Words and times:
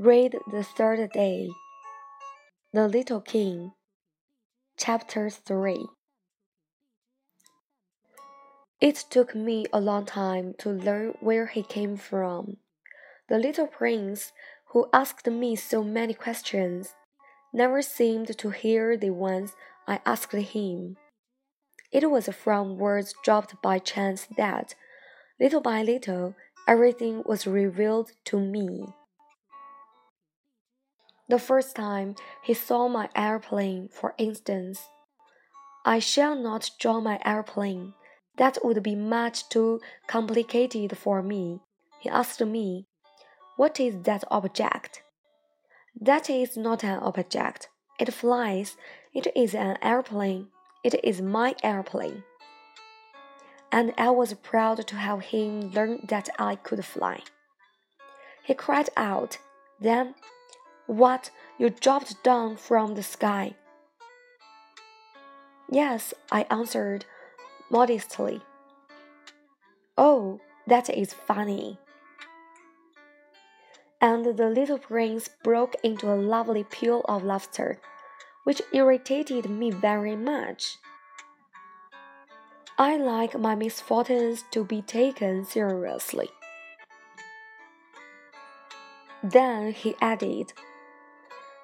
Read 0.00 0.36
the 0.52 0.62
third 0.62 1.10
day. 1.10 1.48
The 2.72 2.86
Little 2.86 3.20
King. 3.20 3.72
Chapter 4.76 5.28
3. 5.28 5.88
It 8.80 9.04
took 9.10 9.34
me 9.34 9.66
a 9.72 9.80
long 9.80 10.06
time 10.06 10.54
to 10.58 10.70
learn 10.70 11.14
where 11.18 11.46
he 11.46 11.64
came 11.64 11.96
from. 11.96 12.58
The 13.28 13.38
little 13.38 13.66
prince, 13.66 14.30
who 14.68 14.88
asked 14.92 15.26
me 15.26 15.56
so 15.56 15.82
many 15.82 16.14
questions, 16.14 16.94
never 17.52 17.82
seemed 17.82 18.38
to 18.38 18.50
hear 18.50 18.96
the 18.96 19.10
ones 19.10 19.56
I 19.88 19.98
asked 20.06 20.32
him. 20.32 20.96
It 21.90 22.08
was 22.08 22.28
from 22.28 22.78
words 22.78 23.14
dropped 23.24 23.60
by 23.60 23.80
chance 23.80 24.28
that, 24.36 24.76
little 25.40 25.60
by 25.60 25.82
little, 25.82 26.36
everything 26.68 27.24
was 27.26 27.48
revealed 27.48 28.12
to 28.26 28.38
me. 28.38 28.94
The 31.28 31.38
first 31.38 31.76
time 31.76 32.16
he 32.42 32.54
saw 32.54 32.88
my 32.88 33.10
airplane, 33.14 33.88
for 33.88 34.14
instance, 34.16 34.88
I 35.84 35.98
shall 35.98 36.34
not 36.34 36.70
draw 36.78 37.00
my 37.00 37.20
airplane. 37.24 37.94
That 38.36 38.58
would 38.64 38.82
be 38.82 38.94
much 38.94 39.48
too 39.48 39.80
complicated 40.06 40.96
for 40.96 41.22
me. 41.22 41.60
He 42.00 42.08
asked 42.08 42.40
me, 42.40 42.86
What 43.56 43.78
is 43.78 44.02
that 44.02 44.24
object? 44.30 45.02
That 46.00 46.30
is 46.30 46.56
not 46.56 46.82
an 46.84 46.98
object. 47.00 47.68
It 47.98 48.14
flies. 48.14 48.76
It 49.12 49.26
is 49.36 49.54
an 49.54 49.76
airplane. 49.82 50.48
It 50.84 50.94
is 51.04 51.20
my 51.20 51.56
airplane. 51.62 52.22
And 53.70 53.92
I 53.98 54.10
was 54.10 54.32
proud 54.34 54.86
to 54.86 54.96
have 54.96 55.20
him 55.20 55.72
learn 55.72 56.06
that 56.08 56.28
I 56.38 56.56
could 56.56 56.84
fly. 56.84 57.20
He 58.44 58.54
cried 58.54 58.88
out, 58.96 59.38
Then 59.80 60.14
what, 60.88 61.30
you 61.58 61.68
dropped 61.70 62.24
down 62.24 62.56
from 62.56 62.94
the 62.94 63.02
sky? 63.02 63.54
Yes, 65.70 66.14
I 66.32 66.46
answered 66.50 67.04
modestly. 67.70 68.40
Oh, 69.98 70.40
that 70.66 70.88
is 70.88 71.12
funny. 71.12 71.78
And 74.00 74.24
the 74.24 74.48
little 74.48 74.78
prince 74.78 75.28
broke 75.44 75.76
into 75.82 76.10
a 76.10 76.16
lovely 76.16 76.64
peal 76.64 77.02
of 77.06 77.22
laughter, 77.22 77.78
which 78.44 78.62
irritated 78.72 79.50
me 79.50 79.70
very 79.70 80.16
much. 80.16 80.78
I 82.78 82.96
like 82.96 83.38
my 83.38 83.54
misfortunes 83.54 84.44
to 84.52 84.64
be 84.64 84.80
taken 84.80 85.44
seriously. 85.44 86.30
Then 89.22 89.72
he 89.72 89.96
added, 90.00 90.52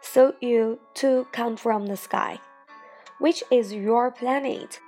so 0.04 0.34
you 0.40 0.78
too 0.92 1.26
come 1.32 1.56
from 1.56 1.86
the 1.86 1.96
sky. 1.96 2.38
Which 3.18 3.42
is 3.50 3.72
your 3.72 4.10
planet? 4.10 4.78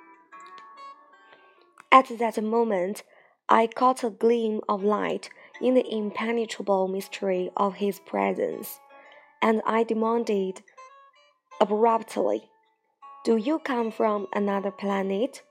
At 1.90 2.18
that 2.18 2.42
moment, 2.42 3.02
I 3.48 3.66
caught 3.66 4.04
a 4.04 4.10
gleam 4.10 4.60
of 4.68 4.84
light 4.84 5.30
in 5.60 5.74
the 5.74 5.86
impenetrable 5.90 6.86
mystery 6.86 7.50
of 7.56 7.76
his 7.76 7.98
presence, 8.00 8.78
and 9.40 9.62
I 9.64 9.84
demanded 9.84 10.62
abruptly, 11.60 12.50
Do 13.24 13.36
you 13.36 13.58
come 13.58 13.90
from 13.90 14.26
another 14.34 14.70
planet? 14.70 15.42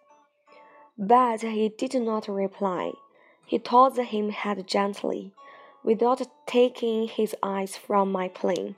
But 0.98 1.42
he 1.42 1.70
did 1.70 1.96
not 1.96 2.28
reply. 2.28 2.92
He 3.46 3.60
tossed 3.60 3.98
him 3.98 4.30
head 4.30 4.68
gently, 4.68 5.34
without 5.84 6.22
taking 6.46 7.08
his 7.08 7.36
eyes 7.42 7.76
from 7.76 8.12
my 8.12 8.28
plane. 8.28 8.76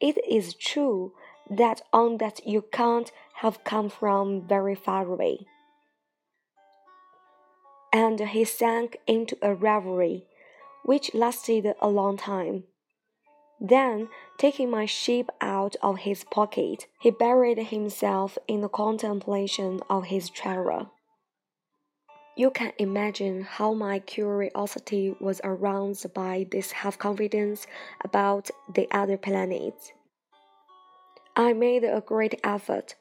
It 0.00 0.18
is 0.28 0.54
true 0.54 1.12
that 1.50 1.82
on 1.92 2.18
that 2.18 2.46
you 2.46 2.62
can't 2.62 3.10
have 3.36 3.64
come 3.64 3.88
from 3.88 4.46
very 4.46 4.74
far 4.74 5.06
away. 5.06 5.46
And 7.92 8.20
he 8.20 8.44
sank 8.44 8.98
into 9.06 9.36
a 9.42 9.54
reverie, 9.54 10.26
which 10.84 11.14
lasted 11.14 11.74
a 11.80 11.88
long 11.88 12.16
time. 12.16 12.64
Then, 13.60 14.08
taking 14.36 14.70
my 14.70 14.86
sheep 14.86 15.30
out 15.40 15.74
of 15.82 15.98
his 15.98 16.22
pocket, 16.22 16.86
he 17.00 17.10
buried 17.10 17.58
himself 17.58 18.38
in 18.46 18.60
the 18.60 18.68
contemplation 18.68 19.80
of 19.90 20.04
his 20.04 20.30
treasure. 20.30 20.86
You 22.38 22.52
can 22.52 22.72
imagine 22.78 23.42
how 23.42 23.74
my 23.74 23.98
curiosity 23.98 25.12
was 25.18 25.40
aroused 25.42 26.14
by 26.14 26.46
this 26.52 26.70
half 26.70 26.96
confidence 26.96 27.66
about 28.04 28.48
the 28.72 28.86
other 28.92 29.16
planets. 29.16 29.92
I 31.34 31.52
made 31.52 31.82
a 31.82 32.00
great 32.00 32.38
effort, 32.44 32.94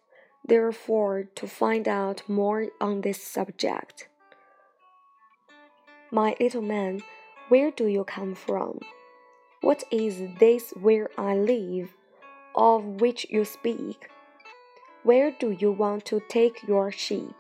therefore, 0.44 1.26
to 1.36 1.46
find 1.46 1.88
out 1.88 2.24
more 2.28 2.70
on 2.82 3.02
this 3.02 3.22
subject. 3.22 4.08
My 6.10 6.36
little 6.40 6.64
man, 6.64 7.04
where 7.50 7.70
do 7.70 7.86
you 7.86 8.06
come 8.06 8.34
from? 8.34 8.80
What 9.62 9.84
is 9.92 10.20
this 10.40 10.72
where 10.72 11.12
I 11.16 11.36
live, 11.36 11.94
of 12.56 12.84
which 13.02 13.28
you 13.30 13.46
speak? 13.46 14.10
Where 15.04 15.30
do 15.30 15.52
you 15.52 15.72
want 15.72 16.06
to 16.06 16.24
take 16.28 16.68
your 16.68 16.92
sheep? 16.92 17.36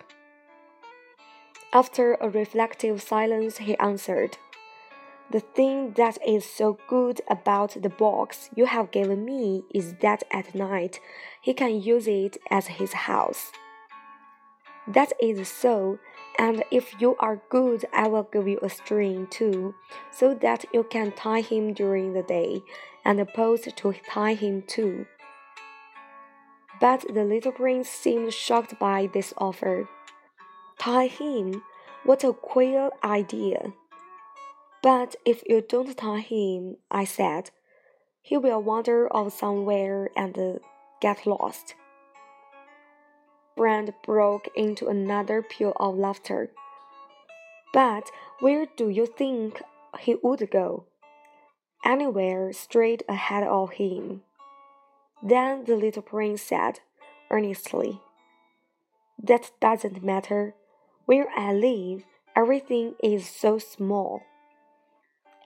After 1.77 2.15
a 2.15 2.27
reflective 2.27 3.03
silence, 3.03 3.59
he 3.59 3.77
answered, 3.77 4.39
The 5.29 5.41
thing 5.41 5.91
that 5.91 6.17
is 6.25 6.43
so 6.43 6.79
good 6.87 7.21
about 7.29 7.77
the 7.79 7.95
box 8.05 8.49
you 8.55 8.65
have 8.65 8.89
given 8.89 9.23
me 9.23 9.63
is 9.71 9.93
that 10.01 10.23
at 10.31 10.55
night 10.55 10.99
he 11.39 11.53
can 11.53 11.79
use 11.79 12.07
it 12.07 12.37
as 12.49 12.65
his 12.79 12.93
house. 12.93 13.51
That 14.87 15.13
is 15.21 15.47
so, 15.47 15.99
and 16.39 16.63
if 16.71 16.99
you 16.99 17.15
are 17.19 17.43
good, 17.49 17.85
I 17.93 18.07
will 18.07 18.27
give 18.33 18.47
you 18.47 18.57
a 18.63 18.71
string 18.71 19.27
too, 19.29 19.75
so 20.09 20.33
that 20.33 20.65
you 20.73 20.83
can 20.83 21.11
tie 21.11 21.41
him 21.41 21.73
during 21.73 22.13
the 22.13 22.23
day, 22.23 22.63
and 23.05 23.19
a 23.19 23.25
post 23.27 23.69
to 23.77 23.93
tie 24.09 24.33
him 24.33 24.63
to. 24.75 25.05
But 26.81 27.05
the 27.13 27.23
little 27.23 27.51
prince 27.51 27.87
seemed 27.87 28.33
shocked 28.33 28.79
by 28.79 29.09
this 29.13 29.31
offer. 29.37 29.87
Tie 30.87 31.07
him? 31.07 31.63
What 32.05 32.23
a 32.23 32.31
queer 32.31 32.91
idea! 33.03 33.73
But 34.81 35.17
if 35.25 35.43
you 35.45 35.59
don't 35.59 35.97
tie 35.97 36.21
him, 36.21 36.77
I 36.89 37.03
said, 37.03 37.51
he 38.21 38.37
will 38.37 38.61
wander 38.61 39.13
off 39.13 39.33
somewhere 39.33 40.09
and 40.15 40.61
get 41.01 41.27
lost. 41.27 41.75
Brand 43.57 43.93
broke 44.01 44.47
into 44.55 44.87
another 44.87 45.41
peal 45.41 45.73
of 45.75 45.97
laughter. 45.97 46.51
But 47.73 48.09
where 48.39 48.65
do 48.77 48.87
you 48.87 49.07
think 49.07 49.61
he 49.99 50.15
would 50.15 50.49
go? 50.49 50.85
Anywhere 51.83 52.53
straight 52.53 53.03
ahead 53.09 53.43
of 53.43 53.71
him. 53.71 54.21
Then 55.21 55.65
the 55.65 55.75
little 55.75 56.01
prince 56.01 56.43
said 56.43 56.79
earnestly, 57.29 57.99
That 59.21 59.51
doesn't 59.59 60.01
matter. 60.01 60.55
Where 61.07 61.29
I 61.37 61.53
live, 61.53 62.03
everything 62.35 62.95
is 63.01 63.25
so 63.29 63.59
small. 63.59 64.23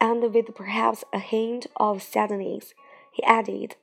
And 0.02 0.34
with 0.34 0.56
perhaps 0.56 1.04
a 1.14 1.20
hint 1.20 1.68
of 1.78 2.02
sadness, 2.02 2.74
he 3.12 3.22
added, 3.22 3.76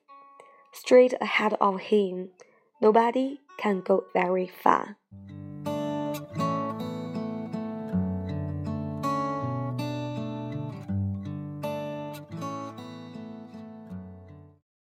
Straight 0.72 1.15
ahead 1.21 1.55
of 1.61 1.78
him, 1.78 2.31
nobody 2.83 3.43
can 3.59 3.81
go 3.81 4.06
very 4.12 4.49
far. 4.49 4.97